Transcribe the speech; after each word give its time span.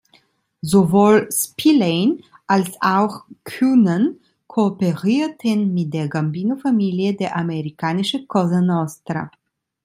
Sowohl 0.65 1.29
"Spillane" 1.31 2.21
als 2.47 2.71
auch 2.81 3.23
"Coonan" 3.43 4.17
kooperierten 4.47 5.71
mit 5.75 5.93
der 5.93 6.07
Gambino-Familie 6.09 7.13
der 7.13 7.35
Amerikanische 7.35 8.25
Cosa 8.25 8.61
Nostra. 8.61 9.29